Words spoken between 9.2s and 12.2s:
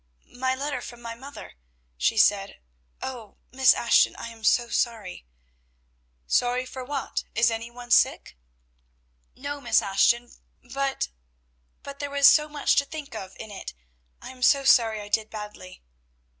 "No, Miss Ashton; but but there